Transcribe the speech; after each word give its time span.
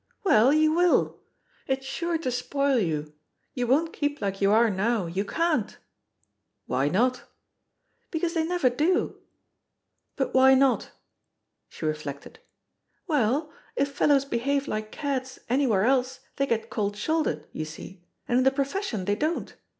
"Well, 0.23 0.51
you 0.51 0.73
will 0.73 1.19
I 1.69 1.73
it's 1.73 1.85
sure 1.85 2.17
to 2.17 2.31
spoil 2.31 2.79
you— 2.79 3.13
^you 3.55 3.67
won't 3.67 3.93
keep 3.93 4.19
like 4.19 4.41
you 4.41 4.51
are 4.51 4.71
now; 4.71 5.05
you 5.05 5.23
can't 5.23 5.73
I" 5.73 5.77
"Why 6.65 6.89
not?" 6.89 7.25
"Because 8.09 8.33
they 8.33 8.43
never 8.43 8.67
do/* 8.67 9.19
"But 10.15 10.33
why 10.33 10.55
not?" 10.55 10.89
She 11.69 11.85
reflected. 11.85 12.39
"Well, 13.05 13.53
if 13.75 13.91
fellows 13.91 14.25
behave 14.25 14.67
like 14.67 14.91
cads 14.91 15.37
anywhere 15.49 15.85
else 15.85 16.21
they 16.37 16.47
get 16.47 16.71
cold 16.71 16.97
shouldered, 16.97 17.45
you 17.51 17.63
see, 17.65 18.03
and 18.27 18.39
in 18.39 18.43
the 18.43 18.49
profession 18.49 19.05
they 19.05 19.15
don't. 19.15 19.53